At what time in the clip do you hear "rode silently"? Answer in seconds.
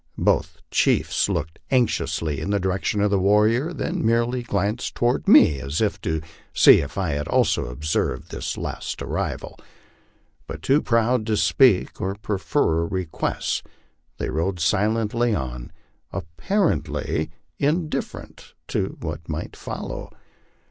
14.31-15.35